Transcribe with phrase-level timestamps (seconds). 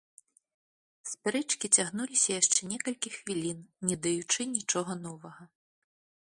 [1.09, 3.61] Спрэчкі цягнуліся яшчэ некалькі хвілін,
[3.91, 5.43] не даючы нічога новага.